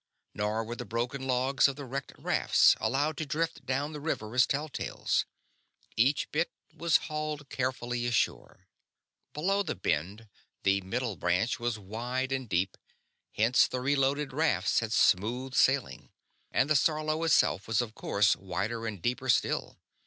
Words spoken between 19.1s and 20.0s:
still.